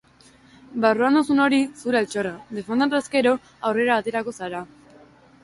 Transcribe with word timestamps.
Barruan 0.85 1.17
duzun 1.19 1.41
hori, 1.43 1.59
zure 1.83 1.99
altxorra, 1.99 2.31
defendatu 2.61 2.99
ezkero, 3.01 3.35
aurrera 3.71 4.01
aterako 4.03 4.37
zara. 4.43 4.65